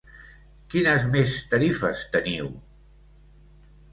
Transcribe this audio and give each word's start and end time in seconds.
Quines 0.73 1.05
més 1.15 1.35
tarifes 1.51 2.01
teniu? 2.17 2.49